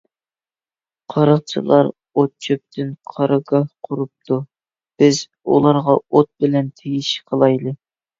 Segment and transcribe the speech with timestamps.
[1.13, 4.39] قاراقچىلار ئوت- چۆپتىن قارارگاھ قۇرۇپتۇ،
[5.03, 7.75] بىز ئۇلارغا ئوت بىلەن تېگىش قىلايلى.